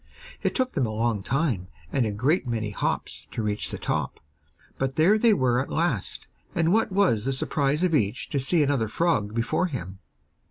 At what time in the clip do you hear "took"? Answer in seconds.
0.55-0.71